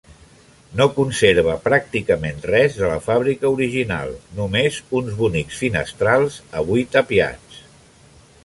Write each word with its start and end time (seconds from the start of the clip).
No 0.77 0.85
conserva 0.93 1.57
pràcticament 1.65 2.39
res 2.51 2.79
de 2.79 2.89
la 2.93 2.97
fàbrica 3.09 3.51
original, 3.57 4.17
només 4.41 4.81
uns 5.01 5.15
bonics 5.23 5.63
finestrals, 5.67 6.41
avui 6.63 6.89
tapiats. 6.97 7.63